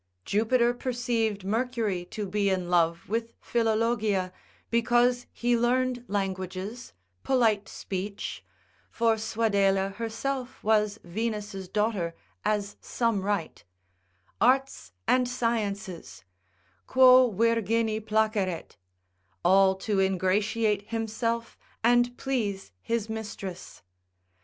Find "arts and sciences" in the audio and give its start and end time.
14.41-16.23